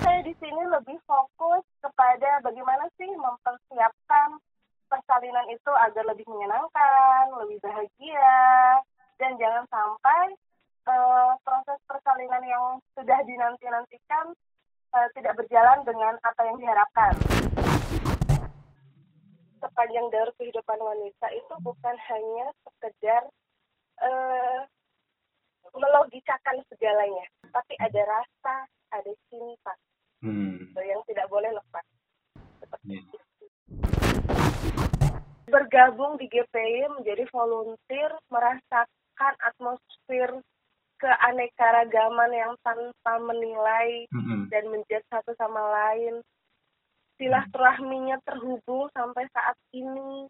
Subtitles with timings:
[0.00, 4.40] Saya di sini lebih fokus kepada bagaimana sih mempersiapkan
[4.90, 8.40] persalinan itu agar lebih menyenangkan, lebih bahagia,
[9.22, 10.34] dan jangan sampai
[10.90, 12.64] uh, proses persalinan yang
[12.98, 14.34] sudah dinanti-nantikan
[14.96, 17.14] uh, tidak berjalan dengan apa yang diharapkan.
[19.60, 23.22] Sepanjang dari kehidupan wanita itu bukan hanya sekedar
[24.02, 24.60] uh,
[25.76, 28.56] melogikakan segalanya, tapi ada rasa,
[28.90, 29.74] ada cinta
[30.22, 30.74] hmm.
[30.76, 31.84] yang tidak boleh lepas.
[32.60, 33.02] Seperti yeah.
[33.02, 33.18] itu.
[35.50, 40.30] Bergabung di GPI menjadi volunteer merasakan atmosfer
[41.00, 44.52] keanekaragaman yang tanpa menilai mm-hmm.
[44.52, 46.20] dan menjadi satu sama lain.
[47.16, 50.28] Silaturahminya terhubung sampai saat ini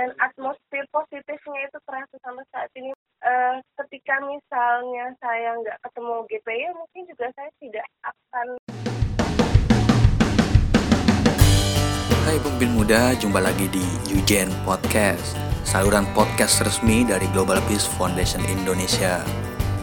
[0.00, 2.88] dan atmosfer positifnya itu terasa sampai saat ini.
[3.20, 8.46] Uh, ketika misalnya saya nggak ketemu GPI, mungkin juga saya tidak akan
[12.24, 13.84] Hai pemimpin muda, jumpa lagi di
[14.16, 15.36] Eugen Podcast,
[15.68, 19.20] saluran podcast resmi dari Global Peace Foundation Indonesia.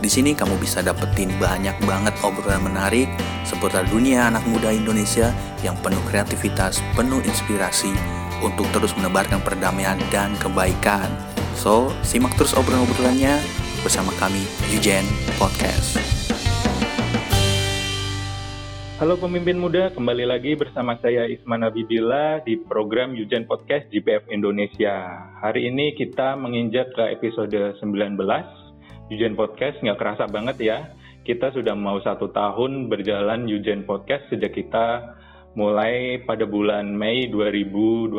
[0.02, 3.06] Di sini kamu bisa dapetin banyak banget obrolan menarik
[3.46, 5.30] seputar dunia anak muda Indonesia
[5.62, 7.94] yang penuh kreativitas, penuh inspirasi
[8.42, 11.10] untuk terus menebarkan perdamaian dan kebaikan.
[11.58, 13.42] So, simak terus obrolan-obrolannya
[13.82, 15.06] bersama kami Eugen
[15.42, 15.98] Podcast.
[18.98, 25.22] Halo pemimpin muda, kembali lagi bersama saya Isman Abidillah di program Yujan Podcast GPF Indonesia.
[25.38, 28.18] Hari ini kita menginjak ke episode 19.
[29.14, 30.78] Yujan Podcast nggak kerasa banget ya.
[31.22, 35.14] Kita sudah mau satu tahun berjalan Yujan Podcast sejak kita
[35.58, 38.14] mulai pada bulan Mei 2020.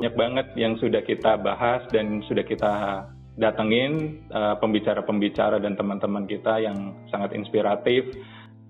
[0.00, 3.04] Banyak banget yang sudah kita bahas dan sudah kita
[3.36, 8.08] datengin uh, pembicara-pembicara dan teman-teman kita yang sangat inspiratif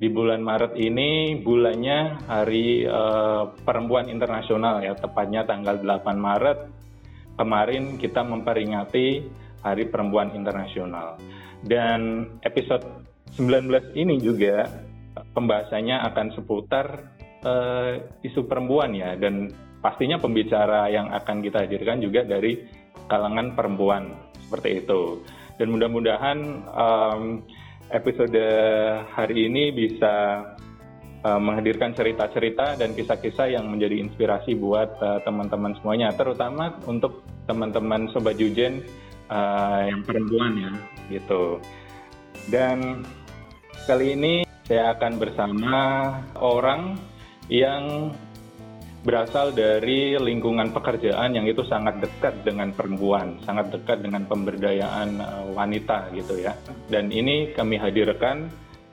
[0.03, 6.59] di bulan Maret ini bulannya Hari uh, Perempuan Internasional ya, tepatnya tanggal 8 Maret
[7.39, 9.23] kemarin kita memperingati
[9.63, 11.15] Hari Perempuan Internasional.
[11.63, 13.07] Dan episode
[13.39, 14.67] 19 ini juga
[15.37, 22.25] pembahasannya akan seputar uh, isu perempuan ya dan pastinya pembicara yang akan kita hadirkan juga
[22.25, 22.61] dari
[23.09, 24.13] kalangan perempuan
[24.45, 25.25] seperti itu.
[25.61, 26.39] Dan mudah-mudahan
[26.73, 27.45] um,
[27.93, 28.41] episode
[29.13, 30.47] hari ini bisa
[31.21, 38.09] uh, menghadirkan cerita-cerita dan kisah-kisah yang menjadi inspirasi buat uh, teman-teman semuanya, terutama untuk teman-teman
[38.15, 38.81] sobat Jujen
[39.29, 40.73] uh, yang perempuan ya,
[41.13, 41.61] gitu.
[42.49, 43.05] Dan
[43.85, 44.35] kali ini
[44.65, 45.75] saya akan bersama
[46.39, 46.97] orang
[47.51, 48.15] yang
[49.03, 55.45] berasal dari lingkungan pekerjaan yang itu sangat dekat dengan perempuan, sangat dekat dengan pemberdayaan uh,
[55.51, 56.55] wanita gitu ya.
[56.87, 58.47] Dan ini kami hadirkan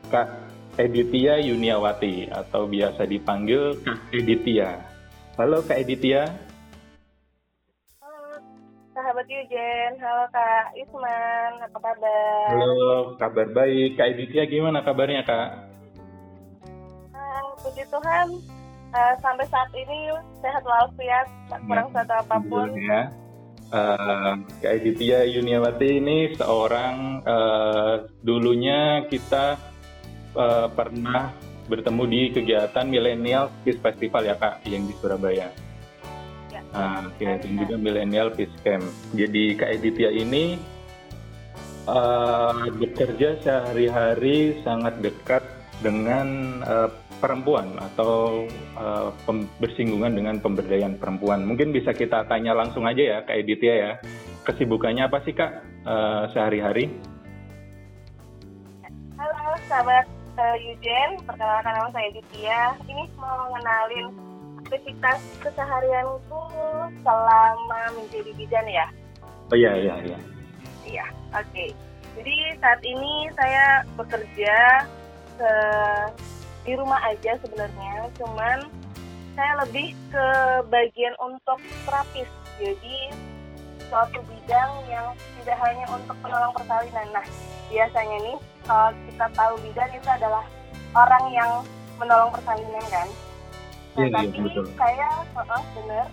[0.10, 0.50] Kak
[0.82, 4.82] Editia Yuniawati atau biasa dipanggil Kak Editia.
[5.38, 6.26] Halo Kak Editia.
[8.02, 8.42] Halo
[8.96, 12.48] sahabat Yujen, halo Kak Isman, apa kabar?
[12.58, 14.02] Halo, kabar baik.
[14.02, 15.67] Kak Editia gimana kabarnya Kak?
[17.62, 18.28] Puji Tuhan,
[18.94, 21.28] uh, sampai saat ini sehat walafiat
[21.66, 23.10] kurang satu apa pun ya
[23.68, 29.60] Uh, Kak Aditya Yuniawati ini seorang uh, dulunya kita
[30.40, 31.36] uh, pernah
[31.68, 35.52] bertemu di kegiatan Millennial Peace Festival ya Kak yang di Surabaya.
[36.48, 36.64] Ya.
[36.72, 38.88] Uh, dan juga Millennial Peace Camp.
[39.12, 40.56] Jadi Kak Aditya ini
[41.92, 45.44] uh, bekerja sehari-hari sangat dekat
[45.84, 46.88] dengan uh,
[47.18, 48.46] perempuan atau
[48.78, 49.10] uh,
[49.58, 51.44] bersinggungan dengan pemberdayaan perempuan.
[51.44, 53.92] Mungkin bisa kita tanya langsung aja ya Kak Editya ya.
[54.46, 55.52] Kesibukannya apa sih Kak
[55.84, 56.94] uh, sehari-hari?
[59.18, 60.06] Halo sahabat
[60.38, 62.62] uh, Yujen, perkenalkan nama saya Editya.
[62.86, 64.08] Ini mau mengenalin
[64.68, 66.42] aktivitas keseharianku
[67.02, 68.88] selama menjadi bidan ya.
[69.50, 70.20] Oh iya iya iya.
[70.88, 71.06] Iya,
[71.36, 71.48] oke.
[71.52, 71.70] Okay.
[72.18, 74.58] Jadi saat ini saya bekerja
[75.38, 75.54] ke
[76.68, 78.12] di rumah aja sebenarnya.
[78.20, 78.68] Cuman
[79.40, 80.28] saya lebih ke
[80.68, 82.28] bagian untuk terapis.
[82.60, 83.16] Jadi
[83.88, 87.08] suatu bidang yang tidak hanya untuk penolong persalinan.
[87.16, 87.26] Nah
[87.72, 88.38] biasanya nih
[88.68, 90.44] kalau kita tahu bidan itu adalah
[90.92, 91.52] orang yang
[91.96, 93.08] menolong persalinan kan?
[93.98, 96.08] Nah, ya, tapi ya, saya uh, benar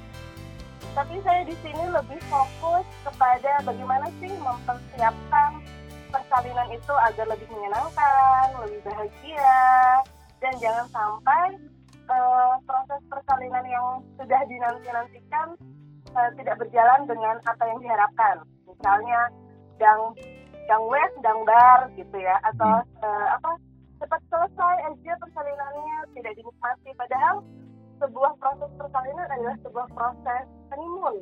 [0.95, 5.59] tapi saya di sini lebih fokus kepada bagaimana sih mempersiapkan
[6.15, 9.59] persalinan itu agar lebih menyenangkan, lebih bahagia,
[10.44, 11.56] dan jangan sampai
[12.12, 13.87] uh, proses persalinan yang
[14.20, 15.49] sudah dinanti-nantikan
[16.12, 18.37] uh, tidak berjalan dengan apa yang diharapkan.
[18.69, 19.32] Misalnya
[19.81, 20.12] dang
[20.69, 23.56] dang wes, dang bar gitu ya, atau uh, apa
[24.05, 25.64] cepat selesai aja persalinan
[28.05, 31.17] sebuah proses persalinan adalah sebuah proses honeymoon.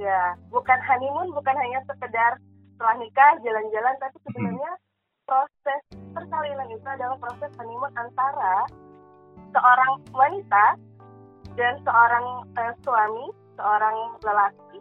[0.00, 2.40] Ya, bukan honeymoon, bukan hanya sekedar
[2.74, 4.72] setelah nikah jalan-jalan, tapi sebenarnya
[5.26, 5.80] proses
[6.12, 8.66] persalinan itu adalah proses honeymoon antara
[9.52, 10.66] seorang wanita
[11.54, 12.26] dan seorang
[12.56, 13.26] uh, suami,
[13.60, 14.78] seorang lelaki,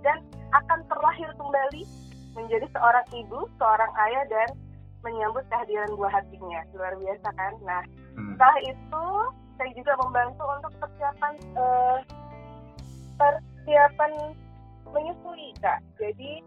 [0.00, 0.18] dan
[0.56, 1.82] akan terlahir kembali
[2.34, 4.48] menjadi seorang ibu, seorang ayah, dan
[5.04, 6.60] menyambut kehadiran buah hatinya.
[6.72, 7.52] Luar biasa kan?
[7.62, 7.82] Nah,
[8.16, 8.34] hmm.
[8.34, 9.06] setelah itu
[9.54, 11.98] saya juga membantu untuk persiapan uh,
[13.20, 14.12] persiapan
[14.88, 15.78] menyusui, Kak.
[16.00, 16.40] Jadi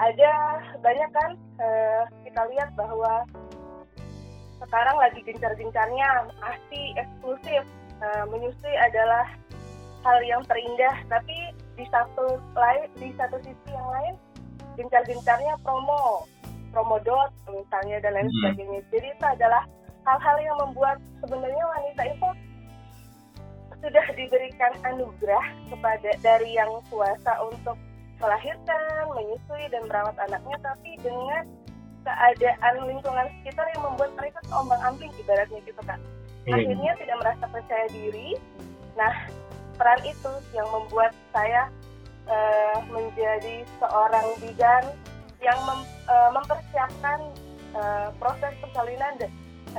[0.00, 0.32] ada
[0.80, 1.30] banyak kan
[1.60, 3.26] uh, kita lihat bahwa
[4.62, 7.62] sekarang lagi gencar-gencarnya pasti eksklusif
[8.00, 9.26] uh, menyusui adalah
[10.02, 14.14] hal yang terindah tapi di satu lain di satu sisi yang lain
[14.78, 16.26] gencar-gencarnya promo
[16.72, 18.36] promo dot misalnya dan lain hmm.
[18.42, 19.62] sebagainya jadi itu adalah
[20.02, 22.28] hal-hal yang membuat sebenarnya wanita itu
[23.82, 27.74] sudah diberikan anugerah kepada dari yang kuasa untuk
[28.22, 31.42] melahirkan, menyusui dan merawat anaknya tapi dengan
[32.02, 35.98] keadaan lingkungan sekitar yang membuat mereka terombang ambing ibaratnya gitu kan
[36.46, 36.54] hmm.
[36.54, 38.38] akhirnya tidak merasa percaya diri
[38.98, 39.14] nah
[39.78, 41.70] peran itu yang membuat saya
[42.28, 44.84] uh, menjadi seorang bidan
[45.42, 47.18] yang mem, uh, mempersiapkan
[47.74, 49.30] uh, proses persalinan dan,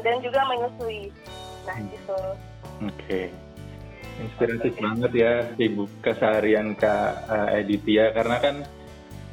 [0.02, 1.12] dan juga menyusui
[1.68, 1.88] nah hmm.
[1.92, 2.20] gitu
[2.84, 3.28] oke okay.
[4.22, 8.56] Inspiratif banget ya ibu keseharian Kak uh, karena kan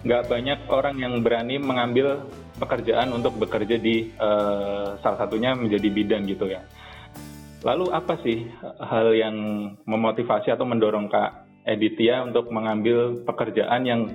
[0.00, 2.24] nggak banyak orang yang berani mengambil
[2.56, 6.64] pekerjaan untuk bekerja di uh, salah satunya menjadi bidan gitu ya.
[7.60, 8.48] Lalu apa sih
[8.80, 9.36] hal yang
[9.84, 14.08] memotivasi atau mendorong Kak Editia untuk mengambil pekerjaan yang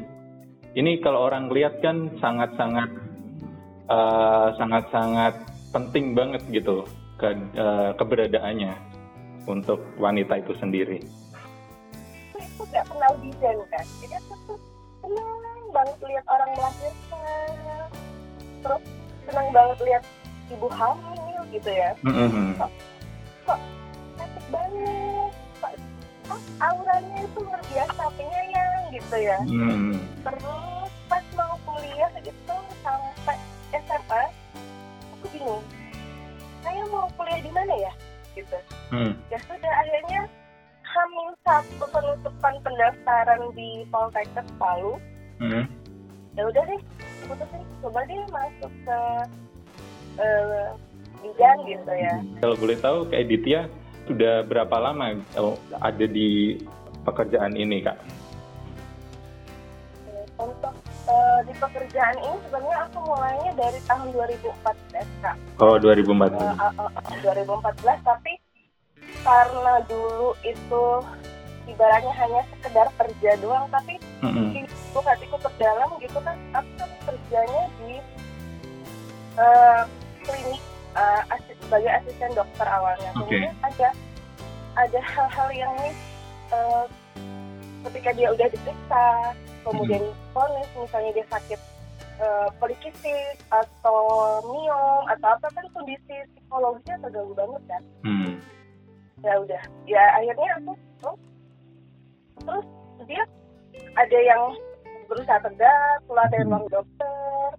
[0.74, 2.90] ini kalau orang lihat kan sangat-sangat
[3.86, 5.38] uh, sangat-sangat
[5.70, 6.82] penting banget gitu
[7.22, 8.95] ke, uh, keberadaannya
[9.46, 11.00] untuk wanita itu sendiri.
[12.36, 14.60] Aku nggak kenal bidan kan, jadi aku tuh
[15.04, 17.52] senang banget lihat orang melahirkan,
[18.64, 18.84] terus
[19.28, 20.04] senang banget lihat
[20.52, 21.92] ibu hamil gitu ya.
[22.04, 22.48] Mm-hmm.
[22.60, 22.72] Kok,
[23.48, 23.60] kok
[24.16, 29.38] cantik banget, kok auranya itu luar biasa, penyayang gitu ya.
[29.46, 30.00] Mm.
[30.24, 33.38] Terus pas mau kuliah gitu sampai
[33.76, 34.24] SMA,
[35.20, 35.64] aku bingung,
[36.64, 37.94] saya mau kuliah di mana ya?
[38.36, 38.58] Gitu.
[38.92, 39.16] Hmm.
[39.32, 40.22] Ya sudah akhirnya
[40.84, 45.00] hamil satu penutupan pendaftaran di Poltekkes Palu.
[45.40, 45.66] Hmm.
[46.36, 46.82] Ya udah deh,
[47.32, 49.00] putusin coba deh masuk ke
[50.20, 50.68] uh,
[51.24, 52.16] bidan gitu ya.
[52.44, 53.62] Kalau boleh tahu kayak Ditya
[54.06, 56.60] sudah berapa lama oh, ada di
[57.08, 57.98] pekerjaan ini kak?
[60.36, 60.75] Untuk
[61.16, 65.36] uh, di pekerjaan ini sebenarnya aku mulainya dari tahun 2014 kak.
[65.64, 66.36] Oh 2014.
[66.36, 68.34] Uh, uh, uh, 2014 tapi
[69.24, 70.86] karena dulu itu
[71.66, 74.54] ibaratnya hanya sekedar kerja doang tapi mm-hmm.
[74.54, 74.62] di
[74.96, 77.94] hatiku terdalam gitu kan aku kan kerjanya di
[79.36, 79.84] uh,
[80.24, 80.64] klinik
[80.96, 83.20] uh, asis, sebagai asisten dokter awalnya okay.
[83.44, 83.90] kemudian ada
[84.76, 85.76] ada hal-hal yang
[86.54, 86.86] uh,
[87.90, 89.04] ketika dia udah diperiksa
[89.66, 90.82] kemudian ponis mm-hmm.
[90.86, 91.60] misalnya dia sakit
[92.22, 94.00] uh, polikistis atau
[94.46, 98.34] miom atau apa kan kondisi psikologisnya terganggu banget kan mm
[99.26, 100.74] ya udah ya akhirnya aku
[101.10, 101.18] oh.
[102.46, 102.68] terus
[103.10, 103.24] dia
[103.98, 104.54] ada yang
[105.10, 107.50] berusaha tegak keluar dari ruang dokter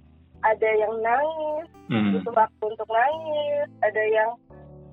[0.46, 2.14] ada yang nangis hmm.
[2.14, 4.30] butuh waktu untuk nangis ada yang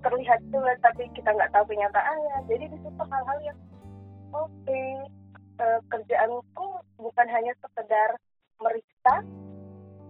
[0.01, 3.57] terlihat cuek tapi kita nggak tahu kenyataannya jadi di situ hal-hal yang
[4.33, 4.89] oke okay,
[5.63, 6.67] uh, kerjaanku
[6.99, 8.19] bukan hanya sekedar
[8.59, 9.15] meriksa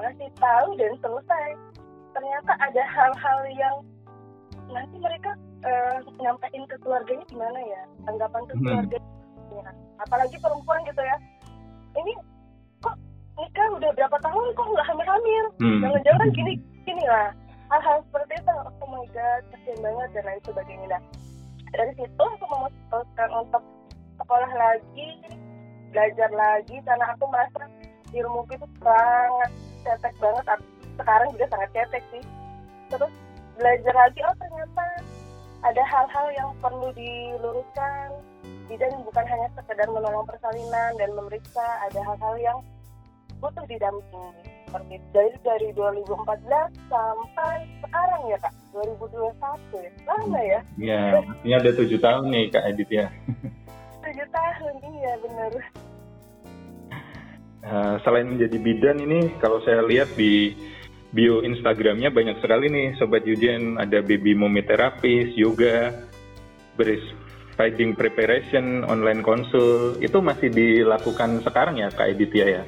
[0.01, 1.49] masih tahu dan selesai.
[2.13, 3.75] Ternyata ada hal-hal yang
[4.69, 7.81] nanti mereka uh, nyampein ke keluarganya gimana ya?
[8.09, 8.63] Tanggapan ke hmm.
[8.65, 9.73] keluarga hmm.
[10.01, 11.17] apalagi perempuan gitu ya.
[11.93, 12.13] Ini
[12.81, 12.95] kok
[13.37, 15.45] nikah udah berapa tahun kok nggak hamil-hamil?
[15.61, 15.79] Hmm.
[15.85, 17.29] jangan-jangan gini gini lah
[17.69, 18.55] hal-hal seperti itu.
[18.81, 20.87] Oh my god kasian banget dan lain sebagainya.
[20.89, 21.01] Nah
[21.73, 23.63] dari situ aku memutuskan untuk
[24.21, 25.07] sekolah lagi
[25.93, 27.69] belajar lagi karena aku merasa
[28.09, 29.51] ilmu itu sangat
[29.85, 30.45] cetek banget
[30.97, 32.23] sekarang juga sangat cetek sih.
[32.89, 33.13] Terus
[33.61, 34.85] belajar lagi oh ternyata
[35.63, 38.09] ada hal-hal yang perlu diluruskan.
[38.65, 42.57] Bidan bukan hanya sekedar menolong persalinan dan memeriksa ada hal-hal yang
[43.37, 44.49] butuh didampingi.
[44.73, 46.09] Seperti dari dari 2014
[46.89, 48.53] sampai sekarang ya kak?
[48.73, 49.91] 2021 ya?
[50.09, 50.59] Lama ya?
[50.81, 51.01] Iya
[51.45, 53.05] ini ada tujuh tahun nih kak Edit ya
[54.13, 55.51] tujuh tahun iya benar
[57.65, 60.53] uh, selain menjadi bidan ini kalau saya lihat di
[61.13, 63.77] bio Instagramnya banyak sekali nih Sobat Yujen.
[63.77, 65.93] Ada baby mommy terapis, yoga,
[67.61, 72.63] riding preparation, online konsul itu masih dilakukan sekarang ya Kak Editya ya?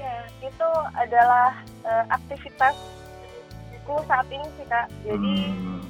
[0.00, 4.88] Ya, itu adalah uh, aktivitasku saat ini sih Kak.
[5.04, 5.80] Jadi hmm.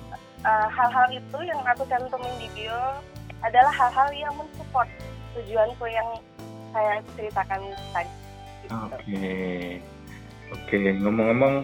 [0.42, 2.99] uh, hal-hal itu yang aku cantumin di bio
[3.40, 4.88] adalah hal-hal yang mensupport
[5.37, 6.09] tujuanku yang
[6.70, 8.12] saya ceritakan tadi.
[8.70, 9.64] Oke, okay.
[10.54, 10.66] oke.
[10.70, 10.94] Okay.
[11.02, 11.54] Ngomong-ngomong,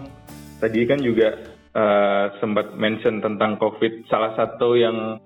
[0.59, 1.39] tadi kan juga
[1.71, 4.09] uh, sempat mention tentang COVID.
[4.11, 5.21] Salah satu yang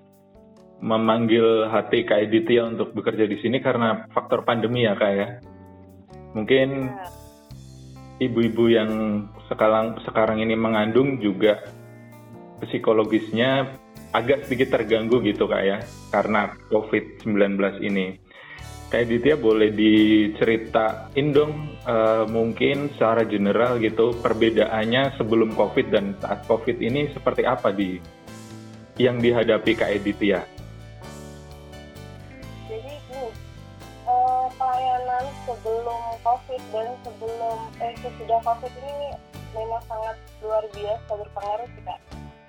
[0.82, 5.28] memanggil hati Kak Editya untuk bekerja di sini karena faktor pandemi ya Kak ya.
[6.34, 7.06] Mungkin iya.
[8.26, 8.90] ibu-ibu yang
[9.46, 11.62] sekarang sekarang ini mengandung juga
[12.62, 13.78] psikologisnya
[14.12, 15.78] agak sedikit terganggu gitu Kak ya
[16.12, 18.20] karena COVID-19 ini.
[18.92, 26.44] Kak Editya boleh diceritain dong uh, mungkin secara general gitu perbedaannya sebelum COVID dan saat
[26.44, 27.96] COVID ini seperti apa di
[29.00, 30.44] yang dihadapi Kak Editya?
[35.46, 39.08] sebelum COVID dan sebelum eh sesudah COVID ini
[39.52, 42.00] memang sangat luar biasa berpengaruh sih kak.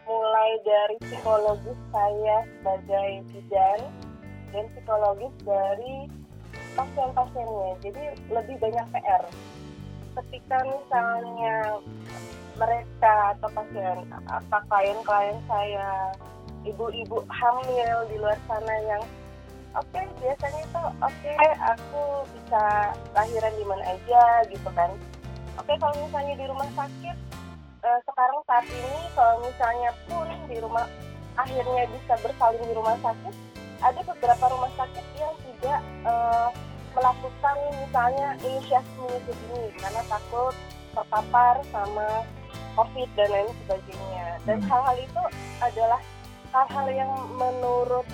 [0.03, 3.79] Mulai dari psikologis saya sebagai bidan
[4.51, 5.95] dan psikologis dari
[6.75, 7.71] pasien-pasiennya.
[7.79, 9.23] Jadi lebih banyak PR.
[10.13, 11.81] Ketika misalnya
[12.57, 16.13] mereka atau pasien apa klien-klien saya
[16.63, 19.03] ibu-ibu hamil di luar sana yang
[19.73, 22.03] oke okay, biasanya itu oke okay, aku
[22.37, 24.89] bisa lahiran di mana aja gitu kan
[25.57, 27.17] oke okay, kalau misalnya di rumah sakit
[27.83, 30.87] uh, sekarang saat ini kalau misalnya pun di rumah
[31.35, 33.35] akhirnya bisa bersalin di rumah sakit
[33.83, 36.49] ada beberapa rumah sakit yang tidak uh,
[36.93, 40.55] melakukan misalnya inisiasi dini karena takut
[40.93, 42.07] terpapar sama
[42.77, 44.67] covid dan lain sebagainya dan hmm.
[44.69, 45.23] hal-hal itu
[45.61, 46.01] adalah
[46.53, 48.05] hal-hal yang menurut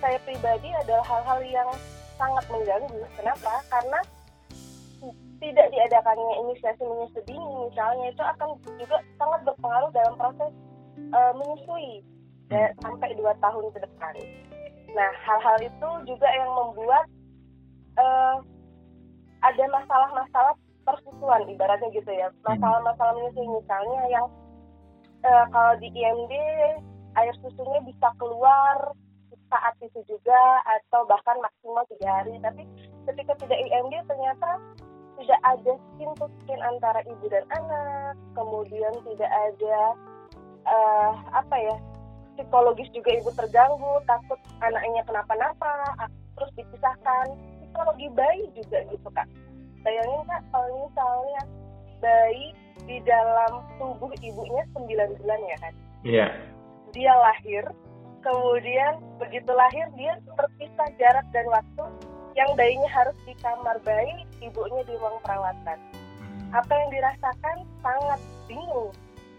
[0.00, 1.68] saya pribadi adalah hal-hal yang
[2.16, 3.00] sangat mengganggu.
[3.16, 3.64] Kenapa?
[3.68, 4.00] Karena
[5.40, 10.52] tidak diadakannya inisiasi-inisiasi dini misalnya itu akan juga sangat berpengaruh dalam proses
[11.16, 12.04] uh, menyusui
[12.52, 14.14] dan sampai dua tahun ke depan.
[14.90, 17.04] Nah, hal-hal itu juga yang membuat
[17.96, 18.36] uh,
[19.40, 20.54] ada masalah-masalah
[20.84, 22.28] persusuan ibaratnya gitu ya.
[22.44, 24.26] Masalah-masalah menyusui misalnya yang
[25.24, 26.34] uh, kalau di IMD
[27.18, 28.94] air susunya bisa keluar
[29.50, 32.62] saat itu juga atau bahkan maksimal tiga hari tapi
[33.10, 34.62] ketika tidak IMD ternyata
[35.20, 39.78] tidak ada skin to skin antara ibu dan anak kemudian tidak ada
[40.64, 41.76] uh, apa ya
[42.34, 45.72] psikologis juga ibu terganggu takut anaknya kenapa-napa
[46.40, 47.36] terus dipisahkan.
[47.60, 49.28] Psikologi bayi juga gitu kak.
[49.84, 51.42] Bayangin kak kalau misalnya
[52.00, 52.46] bayi
[52.88, 54.88] di dalam tubuh ibunya 9
[55.20, 55.74] bulan ya kan?
[56.00, 56.16] Iya.
[56.16, 56.32] Yeah.
[56.90, 57.64] dia lahir
[58.18, 61.84] kemudian begitu lahir dia terpisah jarak dan waktu
[62.38, 65.78] yang bayinya harus di kamar bayi ibunya di ruang perawatan
[66.20, 66.50] hmm.
[66.54, 68.90] apa yang dirasakan sangat bingung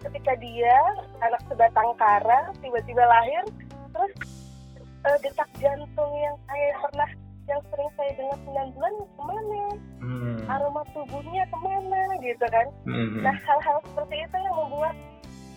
[0.02, 0.78] ketika dia
[1.22, 3.44] anak sebatang kara tiba-tiba lahir
[3.94, 4.14] terus
[5.06, 7.10] uh, detak jantung yang saya pernah
[7.50, 9.64] yang sering saya dengar 9 bulan ke mana
[10.00, 10.38] hmm.
[10.48, 13.22] aroma tubuhnya ke mana gitu kan hmm.
[13.22, 14.96] nah hal-hal seperti itu yang membuat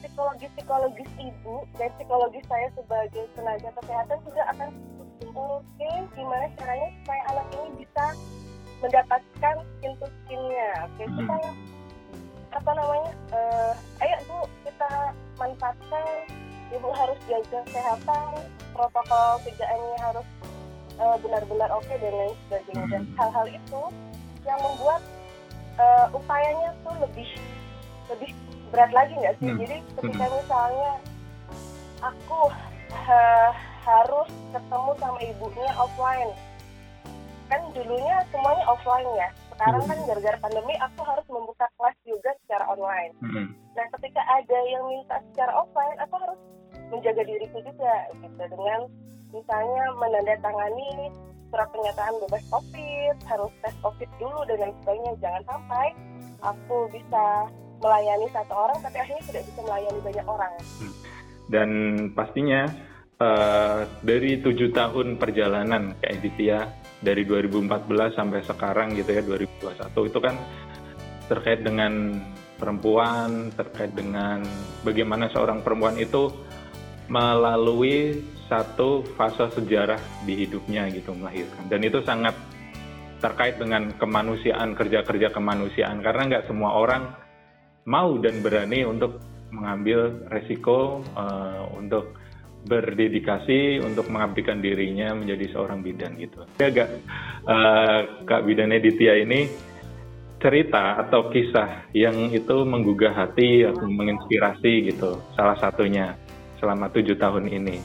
[0.05, 4.69] psikologis psikologis ibu dan psikologis saya sebagai tenaga kesehatan juga akan
[5.33, 8.05] oke gimana caranya supaya anak ini bisa
[8.85, 11.17] mendapatkan skin to skinnya oke okay, hmm.
[11.17, 11.51] supaya
[12.55, 13.73] apa namanya uh,
[14.05, 14.91] ayo bu kita
[15.41, 16.05] manfaatkan
[16.69, 18.29] ibu harus jaga kesehatan
[18.77, 20.29] protokol 3 harus
[21.01, 23.17] uh, benar-benar oke okay, dan lain sebagainya dan hmm.
[23.17, 23.83] hal-hal itu
[24.45, 25.01] yang membuat
[25.81, 27.31] uh, upayanya tuh lebih
[28.13, 28.31] lebih
[28.75, 29.49] berat lagi nggak sih?
[29.55, 29.59] Hmm.
[29.63, 30.35] Jadi ketika hmm.
[30.43, 30.93] misalnya
[32.03, 32.41] aku
[32.91, 33.51] uh,
[33.87, 36.31] harus ketemu sama ibunya offline,
[37.47, 39.29] kan dulunya semuanya offline ya.
[39.55, 39.91] Sekarang hmm.
[39.95, 43.15] kan gara-gara pandemi aku harus membuka kelas juga secara online.
[43.23, 43.55] Hmm.
[43.79, 46.41] Nah ketika ada yang minta secara offline, aku harus
[46.91, 48.91] menjaga diriku juga gitu dengan
[49.31, 51.15] misalnya menandatangani
[51.55, 55.13] surat pernyataan bebas COVID, harus tes COVID dulu dan lain sebagainya.
[55.23, 55.87] Jangan sampai
[56.43, 57.47] aku bisa
[57.83, 60.53] melayani satu orang tapi akhirnya tidak bisa melayani banyak orang.
[60.81, 60.95] Hmm.
[61.45, 61.71] Dan
[62.17, 62.63] pastinya
[63.21, 66.73] uh, dari tujuh tahun perjalanan ke Editia
[67.05, 70.35] dari 2014 sampai sekarang gitu ya 2021 itu kan
[71.29, 72.21] terkait dengan
[72.57, 74.41] perempuan, terkait dengan
[74.87, 76.33] bagaimana seorang perempuan itu
[77.13, 82.37] melalui satu fase sejarah di hidupnya gitu melahirkan dan itu sangat
[83.21, 87.09] terkait dengan kemanusiaan kerja-kerja kemanusiaan karena nggak semua orang
[87.85, 89.21] mau dan berani untuk
[89.53, 92.17] mengambil resiko uh, untuk
[92.65, 96.49] berdedikasi untuk mengabdikan dirinya menjadi seorang bidan gitu.
[96.57, 96.91] Ya gak,
[97.45, 99.53] uh, Kak Bidan Editya ini
[100.41, 106.17] cerita atau kisah yang itu menggugah hati atau menginspirasi gitu, salah satunya
[106.61, 107.81] selama tujuh tahun ini.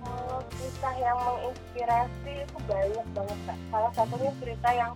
[0.00, 3.58] Kalau kisah yang menginspirasi itu banyak banget kak.
[3.72, 4.92] Salah satunya cerita yang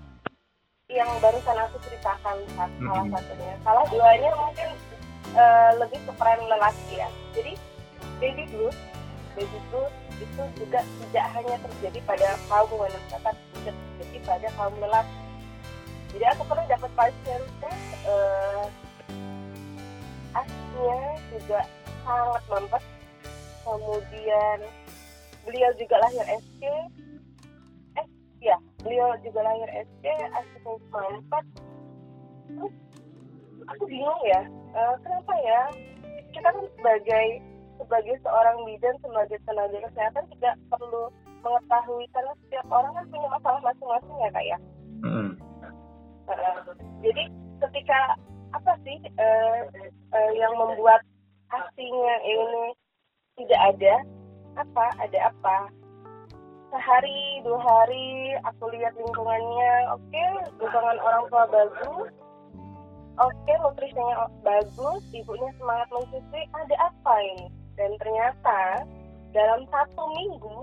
[0.86, 3.10] yang barusan aku ceritakan salah mm-hmm.
[3.10, 3.54] satunya.
[3.66, 4.68] Salah duanya mungkin
[5.34, 7.10] uh, lebih ke peran lelaki ya.
[7.34, 7.58] Jadi
[8.22, 8.78] baby blues,
[9.34, 9.90] baby blues
[10.22, 15.18] itu juga tidak hanya terjadi pada kaum wanita, tapi juga terjadi pada kaum lelaki.
[16.14, 17.76] Jadi aku pernah dapat pasien tuh
[18.06, 18.64] uh,
[20.38, 21.02] aslinya
[21.34, 21.60] juga
[22.06, 22.82] sangat mampet.
[23.66, 24.58] Kemudian
[25.42, 26.62] beliau juga lahir SK,
[27.98, 28.06] eh
[28.38, 28.54] ya
[28.86, 31.46] beliau juga lahir SK, aslinya mampet.
[32.46, 32.74] Terus
[33.66, 34.46] aku bingung ya,
[34.78, 35.60] uh, kenapa ya
[36.30, 37.26] kita kan sebagai
[37.82, 41.10] sebagai seorang bidan sebagai tenaga kesehatan tidak perlu
[41.42, 44.58] mengetahui karena setiap orang kan punya masalah masing-masing ya kak ya.
[45.02, 45.30] Mm.
[46.30, 46.58] Uh,
[47.02, 47.22] jadi
[47.66, 48.00] ketika
[48.54, 49.60] apa sih uh,
[50.14, 51.02] uh, yang membuat
[51.50, 52.64] aslinya ini
[53.42, 53.94] tidak ada
[54.56, 55.56] apa ada apa
[56.70, 59.72] sehari dua hari aku lihat lingkungannya.
[59.94, 60.30] Oke okay,
[60.60, 62.08] lingkungan orang tua bagus.
[63.16, 65.02] Oke okay, nutrisinya bagus.
[65.14, 67.46] Ibunya semangat menyusui ada apa ini?
[67.76, 68.60] Dan ternyata
[69.32, 70.58] dalam satu minggu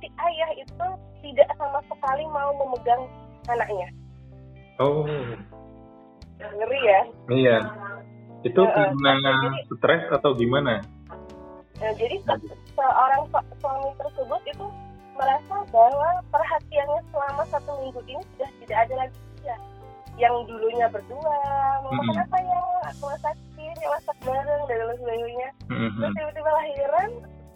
[0.00, 0.88] si ayah itu
[1.22, 3.02] tidak sama sekali mau memegang
[3.46, 3.88] anaknya.
[4.80, 5.06] Oh.
[6.42, 7.00] Ngeri ya?
[7.30, 7.58] Iya.
[8.42, 9.34] Itu uh, karena
[9.70, 10.82] stres atau gimana
[11.82, 12.34] nah, jadi se
[12.78, 13.22] seorang
[13.58, 14.66] suami tersebut itu
[15.12, 19.56] merasa bahwa perhatiannya selama satu minggu ini sudah tidak ada lagi ya
[20.20, 21.36] yang dulunya berdua
[21.84, 22.60] mau makan apa ya
[22.92, 26.00] aku masakin ya masak bareng dan lain sebagainya mm-hmm.
[26.00, 27.10] terus tiba-tiba lahiran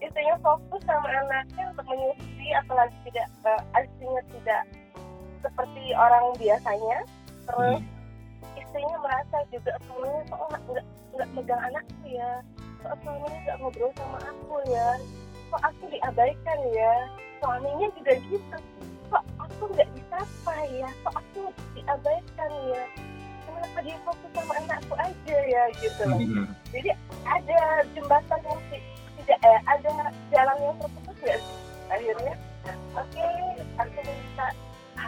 [0.04, 4.62] istrinya fokus sama anaknya untuk menyusui apalagi tidak uh, istrinya tidak
[5.40, 6.98] seperti orang biasanya
[7.46, 7.80] terus.
[8.66, 12.32] Istrinya merasa juga suaminya kok nggak nggak megang anakku ya.
[12.82, 14.88] Kok suaminya nggak ngobrol sama aku ya.
[15.54, 16.94] Kok aku diabaikan ya.
[17.38, 18.58] Suaminya juga gitu.
[19.06, 20.88] Kok aku nggak disapa ya.
[21.06, 21.42] Kok aku
[21.78, 22.84] diabaikan ya.
[23.46, 26.02] Kenapa dia fokus sama anakku aja ya gitu.
[26.04, 26.46] Loh mm-hmm.
[26.74, 26.90] jadi
[27.24, 27.60] ada
[27.94, 28.60] jembatan yang
[29.26, 29.90] tidak eh, ada
[30.30, 31.38] jalan yang terputus ya
[31.90, 32.34] akhirnya
[32.94, 33.25] oke okay,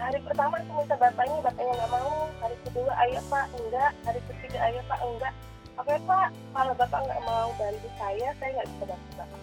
[0.09, 2.13] hari pertama aku minta bapaknya bapaknya nggak mau.
[2.41, 3.93] Hari kedua ayo pak enggak.
[4.09, 5.33] Hari ketiga ayo pak enggak.
[5.77, 9.41] Oke pak kalau bapak nggak mau bantu saya saya nggak bisa bantu bapak.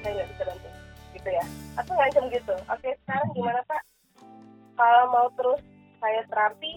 [0.00, 0.68] Saya nggak bisa bantu
[1.12, 1.44] gitu ya.
[1.76, 2.54] Aku ngancam gitu.
[2.72, 3.82] Oke sekarang gimana pak?
[4.80, 5.60] Kalau mau terus
[6.00, 6.72] saya terapi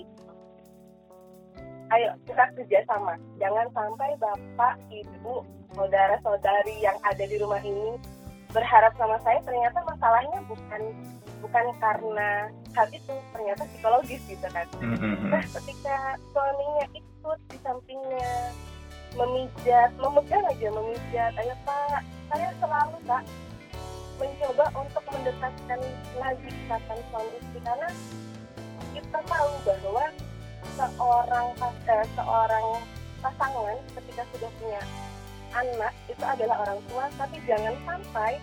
[1.95, 3.15] ayo kita kerja sama.
[3.39, 7.95] Jangan sampai bapak ibu saudara saudari yang ada di rumah ini
[8.51, 9.39] berharap sama saya.
[9.47, 10.81] Ternyata masalahnya bukan
[11.41, 12.29] bukan karena
[12.77, 15.33] hal itu ternyata psikologis gitu kan mm-hmm.
[15.33, 15.97] nah ketika
[16.31, 18.33] suaminya ikut di sampingnya
[19.17, 22.01] memijat memegang aja memijat ayo pak
[22.31, 23.23] saya selalu pak
[24.21, 25.79] mencoba untuk mendekatkan
[26.21, 27.89] lagi ikatan suami istri karena
[28.93, 30.05] kita tahu bahwa
[30.77, 32.65] seorang eh, seorang
[33.21, 34.81] pasangan ketika sudah punya
[35.51, 38.39] anak itu adalah orang tua tapi jangan sampai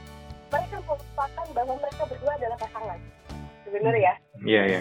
[0.48, 2.98] mereka melupakan bahwa mereka berdua adalah pasangan.
[3.68, 4.14] Sebenarnya ya?
[4.44, 4.80] Iya iya.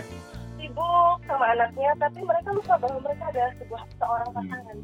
[0.57, 4.37] Sibuk sama anaknya tapi mereka lupa bahwa mereka adalah sebuah seorang hmm.
[4.39, 4.77] pasangan.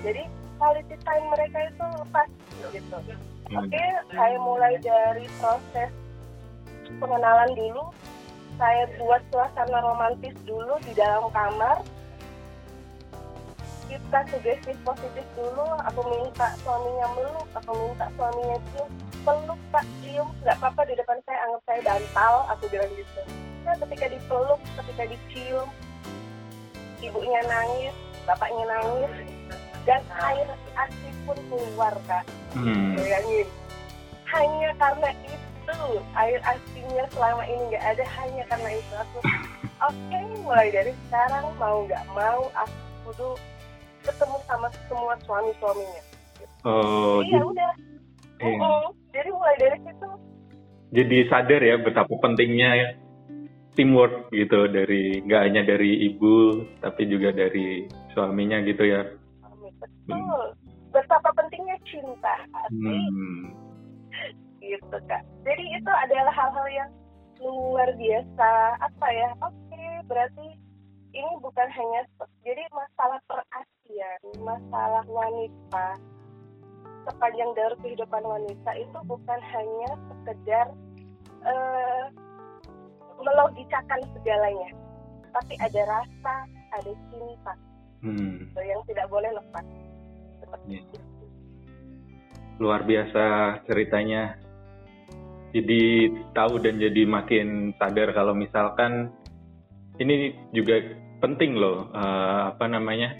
[0.00, 0.22] Jadi
[0.56, 2.28] quality time mereka itu lepas
[2.72, 2.96] gitu.
[3.50, 3.66] Hmm.
[3.66, 5.90] oke okay, saya mulai dari proses
[6.98, 7.84] pengenalan dulu.
[8.58, 11.80] Saya buat suasana romantis dulu di dalam kamar.
[13.88, 15.64] Kita sugestif positif dulu.
[15.92, 18.90] Aku minta suaminya meluk aku minta suaminya cium
[19.26, 20.28] peluk pak cium.
[20.42, 22.34] Nggak apa-apa di depan saya anggap saya bantal.
[22.56, 23.20] Aku bilang gitu.
[23.66, 25.68] Nah ketika dipeluk ketika dicium
[27.00, 27.96] ibunya nangis
[28.28, 29.12] bapaknya nangis
[29.88, 32.24] dan air asli pun keluar kak.
[32.56, 32.98] Hmm.
[32.98, 33.48] bayangin.
[34.30, 35.78] Hanya karena itu
[36.14, 39.18] air aslinya selama ini nggak ada hanya karena itu aku.
[39.80, 42.78] Oke okay, mulai dari sekarang mau nggak mau aku
[43.10, 43.32] kudu
[44.04, 46.02] ketemu sama semua suami suaminya
[46.64, 47.70] oh jadi ya udah
[48.40, 48.58] iya.
[48.58, 50.08] uh jadi mulai dari situ.
[50.90, 52.88] Jadi sadar ya betapa pentingnya ya
[53.78, 59.02] teamwork gitu dari nggak hanya dari ibu tapi juga dari suaminya gitu ya.
[59.80, 60.18] Betul.
[60.18, 60.50] Hmm.
[60.90, 62.34] betapa pentingnya cinta
[62.74, 63.54] hmm.
[64.58, 65.22] Gitu kak.
[65.46, 66.90] Jadi itu adalah hal-hal yang
[67.38, 68.50] luar biasa.
[68.82, 69.30] Apa ya?
[69.38, 70.46] Oke okay, berarti
[71.14, 72.00] ini bukan hanya
[72.46, 75.86] jadi masalah perasian masalah wanita
[77.08, 80.66] sepanjang dari kehidupan wanita itu bukan hanya sekedar
[81.44, 82.04] uh,
[83.20, 84.70] melogikakan segalanya,
[85.32, 86.34] tapi ada rasa,
[86.72, 87.54] ada cinta
[88.04, 88.56] hmm.
[88.56, 89.64] yang tidak boleh lepas.
[90.68, 90.82] ya.
[92.60, 93.24] Luar biasa
[93.64, 94.36] ceritanya.
[95.50, 99.10] Jadi tahu dan jadi makin sadar kalau misalkan
[99.98, 100.78] ini juga
[101.18, 103.18] penting loh uh, apa namanya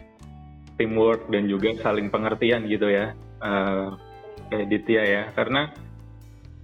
[0.79, 3.97] teamwork dan juga saling pengertian gitu ya uh,
[4.51, 5.25] Ditya ya.
[5.35, 5.71] Karena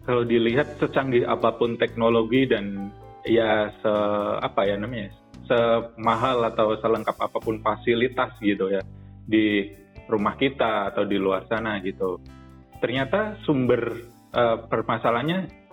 [0.06, 2.94] kalau dilihat secanggih apa pun teknologi dan
[3.26, 3.94] ya se
[4.38, 5.10] apa ya namanya
[5.46, 8.82] semahal atau selengkap apa pun fasilitas gitu ya
[9.26, 9.66] di
[10.06, 12.22] rumah kita atau di luar sana gitu
[12.78, 13.98] ternyata sumber
[14.30, 15.66] uh, permasalahannya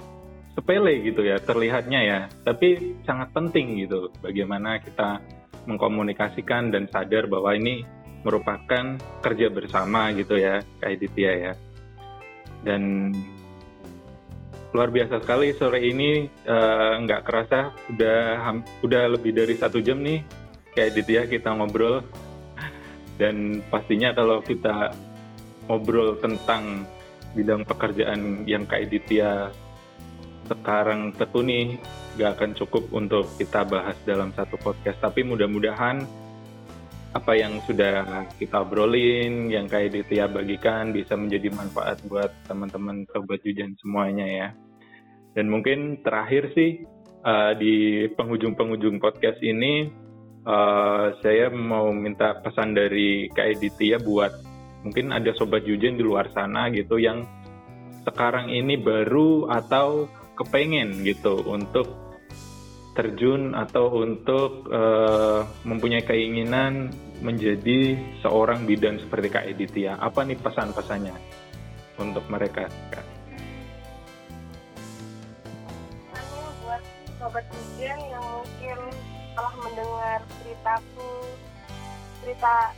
[0.53, 2.19] sepele gitu ya terlihatnya ya.
[2.45, 5.19] Tapi sangat penting gitu bagaimana kita
[5.65, 7.81] mengkomunikasikan dan sadar bahwa ini
[8.23, 11.53] merupakan kerja bersama gitu ya kayak Ditya ya.
[12.63, 13.11] Dan
[14.73, 18.49] luar biasa sekali sore ini uh, nggak kerasa udah
[18.81, 20.23] udah lebih dari satu jam nih
[20.73, 22.01] kayak Ditya kita ngobrol.
[23.13, 24.89] Dan pastinya kalau kita
[25.69, 26.89] ngobrol tentang
[27.37, 29.53] bidang pekerjaan yang kayak Ditya
[30.49, 31.79] sekarang tekuni
[32.17, 34.97] nggak akan cukup untuk kita bahas dalam satu podcast.
[35.01, 36.22] Tapi mudah-mudahan
[37.13, 43.39] apa yang sudah kita obrolin, yang kayak Ditya bagikan bisa menjadi manfaat buat teman-teman sobat
[43.45, 44.47] Jujan semuanya ya.
[45.37, 46.81] Dan mungkin terakhir sih
[47.21, 49.89] uh, di penghujung-penghujung podcast ini
[50.45, 54.33] uh, saya mau minta pesan dari Kak Ditya buat
[54.83, 57.23] mungkin ada sobat Jujan di luar sana gitu yang
[58.03, 62.02] sekarang ini baru atau kepengen gitu untuk
[62.93, 66.93] terjun atau untuk uh, mempunyai keinginan
[67.25, 69.97] menjadi seorang bidan seperti Kak Editia?
[69.97, 71.15] Apa nih pesan-pesannya
[71.97, 72.69] untuk mereka?
[72.93, 73.05] Kak?
[76.63, 76.83] buat
[77.19, 78.77] sobat bidan yang mungkin
[79.35, 81.11] telah mendengar ceritaku,
[82.23, 82.71] cerita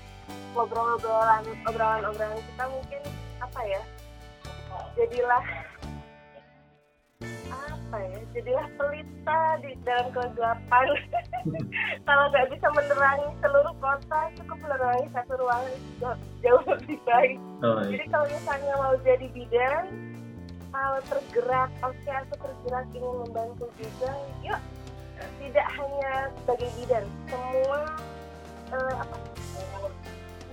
[0.56, 3.02] obrolan-obrolan kita mungkin
[3.44, 3.82] apa ya?
[4.96, 5.44] Jadilah
[7.96, 10.88] apa ya jadilah pelita di dalam kegelapan
[12.12, 16.10] kalau nggak bisa menerangi seluruh kota cukup menerangi satu ruangan itu
[16.44, 17.96] jauh lebih baik oh, iya.
[17.96, 19.84] jadi kalau misalnya mau jadi bidan
[20.76, 24.12] kalau tergerak oke okay, aku tergerak ingin membantu juga
[24.44, 24.60] yuk
[25.40, 26.12] tidak hanya
[26.44, 27.80] sebagai bidan semua
[28.76, 29.16] uh, apa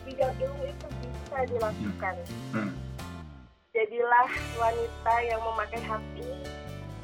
[0.07, 2.15] bidang ilmu itu bisa dilakukan
[2.55, 2.55] hmm.
[2.55, 2.73] Hmm.
[3.75, 4.31] jadilah
[4.63, 6.31] wanita yang memakai hati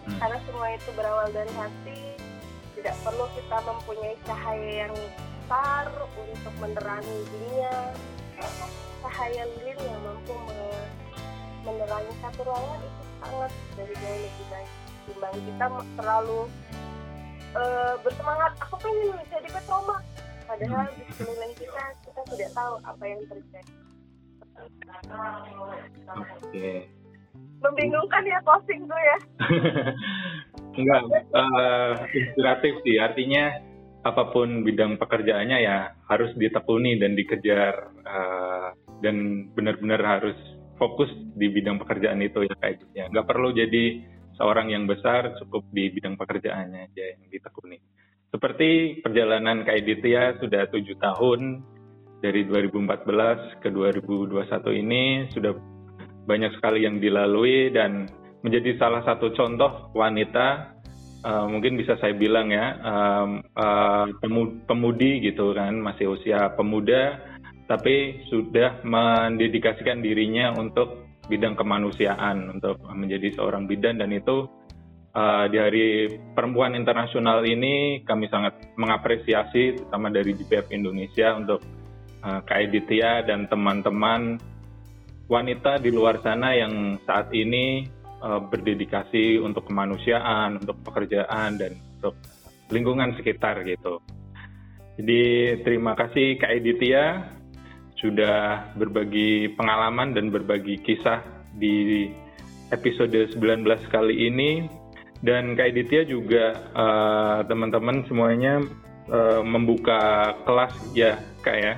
[0.08, 0.18] hmm.
[0.18, 2.00] karena semua itu berawal dari hati.
[2.78, 5.84] Tidak perlu kita mempunyai cahaya yang besar
[6.16, 7.76] untuk menerangi dunia.
[9.04, 10.34] Cahaya lilin yang mampu
[11.66, 14.70] menerangi satu ruangan itu sangat dari jauh lebih baik.
[15.08, 15.66] Timbang kita
[16.00, 16.40] terlalu
[17.56, 18.52] uh, bersemangat.
[18.64, 20.00] Aku pengen jadi petroma
[20.48, 23.72] padahal di sekeliling kita kita tidak tahu apa yang terjadi.
[26.08, 26.48] Oke.
[26.48, 26.97] Okay
[27.62, 29.18] membingungkan ya closing tuh ya.
[30.78, 31.02] Enggak
[31.34, 32.96] uh, inspiratif sih.
[33.02, 33.58] Artinya
[34.06, 37.74] apa pun bidang pekerjaannya ya harus ditekuni dan dikejar
[38.06, 38.70] uh,
[39.02, 40.38] dan benar-benar harus
[40.78, 43.04] fokus di bidang pekerjaan itu ya kayak gitu ya.
[43.10, 44.06] Nggak perlu jadi
[44.38, 47.82] seorang yang besar cukup di bidang pekerjaannya aja yang ditekuni.
[48.30, 51.64] Seperti perjalanan Kak Editya sudah tujuh tahun.
[52.18, 54.42] Dari 2014 ke 2021
[54.74, 55.54] ini sudah
[56.28, 58.04] banyak sekali yang dilalui dan
[58.44, 60.76] menjadi salah satu contoh wanita
[61.24, 64.06] uh, mungkin bisa saya bilang ya um, uh,
[64.68, 67.18] pemudi gitu kan masih usia pemuda
[67.68, 74.00] tapi sudah mendedikasikan dirinya untuk bidang kemanusiaan untuk menjadi seorang bidan.
[74.00, 74.48] Dan itu
[75.12, 75.88] uh, di Hari
[76.32, 81.60] Perempuan Internasional ini kami sangat mengapresiasi terutama dari GPF Indonesia untuk
[82.24, 82.72] uh, Kak
[83.28, 84.40] dan teman-teman
[85.28, 87.84] wanita di luar sana yang saat ini
[88.24, 92.16] uh, berdedikasi untuk kemanusiaan, untuk pekerjaan dan untuk
[92.72, 94.00] lingkungan sekitar gitu.
[94.98, 95.22] Jadi
[95.62, 97.22] terima kasih Kak Editya
[98.00, 101.22] sudah berbagi pengalaman dan berbagi kisah
[101.54, 102.08] di
[102.72, 103.38] episode 19
[103.92, 104.66] kali ini
[105.22, 108.64] dan Kak Editya juga uh, teman-teman semuanya
[109.12, 111.74] uh, membuka kelas ya Kak ya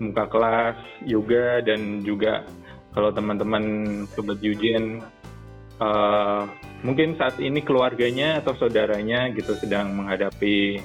[0.00, 2.44] membuka kelas yoga dan juga
[2.90, 3.64] kalau teman-teman
[4.12, 5.02] sobat Yujen
[5.78, 6.42] uh,
[6.82, 10.82] mungkin saat ini keluarganya atau saudaranya gitu sedang menghadapi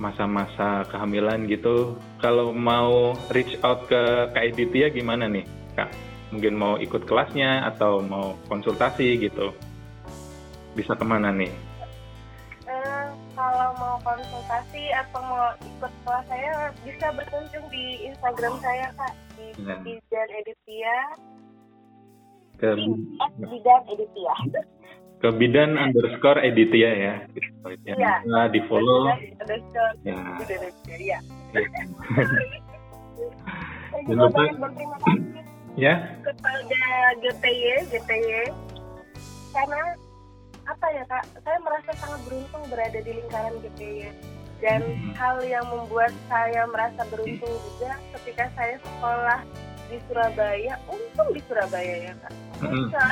[0.00, 5.46] masa-masa kehamilan gitu kalau mau reach out ke Kak Editya gimana nih
[5.78, 5.92] Kak?
[6.32, 9.52] mungkin mau ikut kelasnya atau mau konsultasi gitu
[10.72, 11.71] bisa ke mana nih?
[13.92, 19.76] Mau konsultasi atau mau ikut kelas saya bisa berkunjung di Instagram saya kak di Ya.
[19.84, 20.96] Bidan Editia
[22.56, 22.72] Ke,
[23.52, 24.34] Bidan Editia
[25.20, 27.14] ke bidan underscore editia ya.
[27.36, 27.52] Gitu.
[27.84, 28.24] Iya.
[28.32, 29.12] Nah, di follow.
[29.12, 30.40] Underscore Ya.
[30.40, 31.18] Bidan Editia ya
[31.52, 31.84] ya.
[32.32, 34.42] saya Jangan lupa.
[35.76, 36.84] Ya, kepada
[37.20, 38.44] GTY GTY
[39.52, 39.82] karena
[40.72, 44.08] apa ya kak saya merasa sangat beruntung berada di lingkaran GTY
[44.62, 45.12] dan Hmm.
[45.18, 49.40] hal yang membuat saya merasa beruntung juga ketika saya sekolah
[49.90, 52.32] di Surabaya untung di Surabaya ya kak
[52.62, 52.88] Mm-mm.
[52.88, 53.04] bisa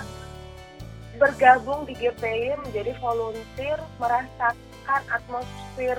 [1.19, 5.99] bergabung di GPY menjadi volunteer merasakan atmosfer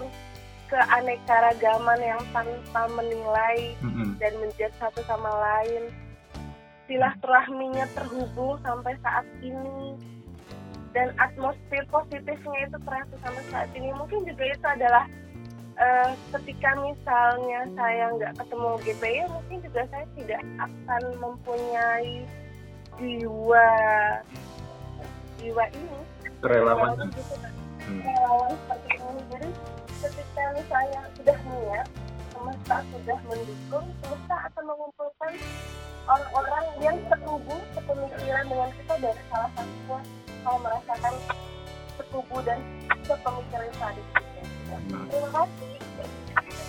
[0.65, 4.17] keanekaragaman yang tanpa menilai Mm-mm.
[4.17, 5.91] dan menjadi satu sama lain
[6.87, 9.99] silaturahminya terhubung sampai saat ini
[10.91, 15.05] dan atmosfer positifnya itu terasa sampai saat ini mungkin juga itu adalah
[15.79, 22.27] eh, ketika misalnya saya nggak ketemu GPY mungkin juga saya tidak akan mempunyai
[22.99, 23.69] jiwa
[25.39, 25.99] jiwa ini
[26.41, 27.07] Kerelawanan.
[27.13, 27.53] gitu, Kak.
[27.81, 28.01] Hmm.
[28.05, 29.49] relawan seperti ini jadi
[30.01, 31.87] ketika misalnya sudah niat
[32.33, 35.31] semesta sudah mendukung semesta akan mengumpulkan
[36.09, 40.20] orang-orang yang setuju sepemikiran dengan kita dan salah merasakan
[42.11, 42.59] setuju dan
[42.91, 43.15] itu
[44.71, 45.07] Hmm.
[45.07, 45.69] terima kasih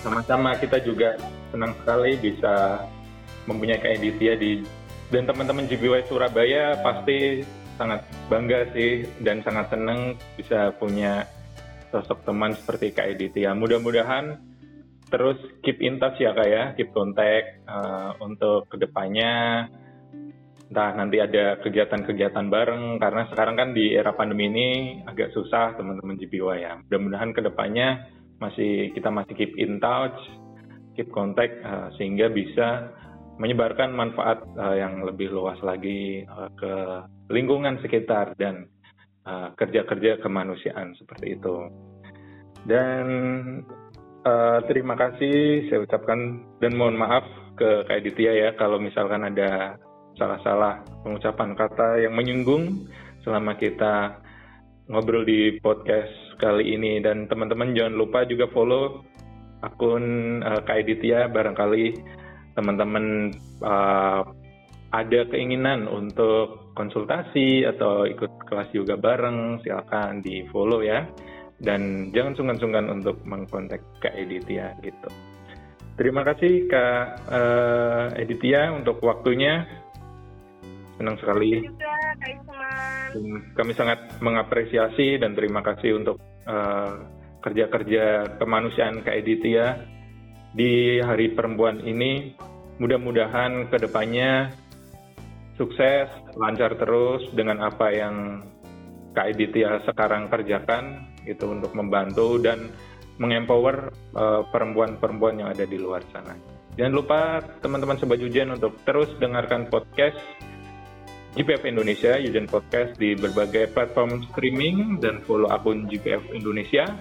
[0.03, 1.15] Sama-sama kita juga
[1.55, 2.83] senang sekali bisa
[3.47, 4.63] mempunyai Kak Editia di
[5.15, 7.47] dan teman-teman GBY Surabaya pasti
[7.79, 11.27] sangat bangga sih dan sangat senang bisa punya
[11.95, 13.55] sosok teman seperti Kak Editia.
[13.55, 14.41] Mudah-mudahan
[15.13, 19.69] terus keep in touch ya Kak ya, keep contact eh, untuk ke depannya.
[20.73, 24.69] Entah nanti ada kegiatan-kegiatan bareng karena sekarang kan di era pandemi ini
[25.05, 26.81] agak susah teman-teman GBY ya.
[26.89, 28.09] Mudah-mudahan ke depannya
[28.41, 30.17] masih kita masih keep in touch,
[30.97, 32.89] keep contact eh, sehingga bisa
[33.37, 36.75] menyebarkan manfaat eh, yang lebih luas lagi eh, ke
[37.29, 38.65] lingkungan sekitar dan
[39.61, 41.69] kerja-kerja kemanusiaan seperti itu.
[42.65, 43.07] Dan
[44.67, 47.23] terima kasih saya ucapkan dan mohon maaf
[47.61, 49.79] ke Kak Aditya ya kalau misalkan ada
[50.17, 52.89] salah-salah pengucapan kata yang menyinggung
[53.23, 54.19] selama kita
[54.91, 56.11] ngobrol di podcast
[56.43, 59.07] kali ini dan teman-teman jangan lupa juga follow
[59.63, 60.83] akun uh, Kak
[61.31, 61.95] barangkali
[62.59, 63.31] teman-teman
[63.63, 64.27] uh,
[64.93, 71.09] ada keinginan untuk konsultasi atau ikut kelas yoga bareng silakan di follow ya
[71.63, 75.09] dan jangan sungkan-sungkan untuk mengkontak Kak Aditya gitu.
[75.95, 79.65] Terima kasih Kak uh, Aditya untuk waktunya.
[81.01, 81.93] Senang sekali juga
[83.53, 86.17] kami sangat mengapresiasi dan terima kasih untuk
[86.49, 86.93] eh,
[87.43, 89.83] kerja-kerja kemanusiaan Kak Editia
[90.57, 92.33] di Hari Perempuan ini.
[92.81, 94.51] Mudah-mudahan ke depannya
[95.61, 98.47] sukses, lancar terus dengan apa yang
[99.13, 102.73] Kak Editia sekarang kerjakan gitu untuk membantu dan
[103.21, 106.33] mengempower eh, perempuan-perempuan yang ada di luar sana.
[106.73, 110.17] Jangan lupa teman-teman Sobat Jujen untuk terus dengarkan podcast
[111.33, 116.93] GPF Indonesia, Yujen Podcast di berbagai platform streaming dan follow akun GPF Indonesia.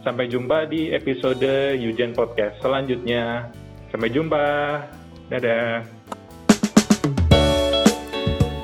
[0.00, 3.52] Sampai jumpa di episode Yujen Podcast selanjutnya.
[3.92, 4.44] Sampai jumpa.
[5.28, 5.84] Dadah.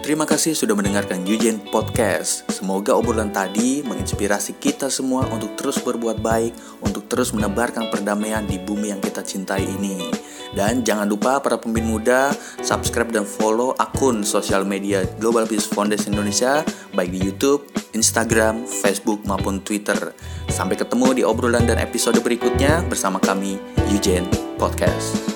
[0.01, 2.49] Terima kasih sudah mendengarkan Yujen Podcast.
[2.49, 8.57] Semoga obrolan tadi menginspirasi kita semua untuk terus berbuat baik, untuk terus menebarkan perdamaian di
[8.57, 10.30] bumi yang kita cintai ini.
[10.51, 16.15] Dan jangan lupa para pemimpin muda, subscribe dan follow akun sosial media Global Peace Foundation
[16.15, 20.15] Indonesia, baik di YouTube, Instagram, Facebook, maupun Twitter.
[20.51, 23.63] Sampai ketemu di obrolan dan episode berikutnya bersama kami,
[23.95, 24.27] Yujen
[24.59, 25.30] Podcast.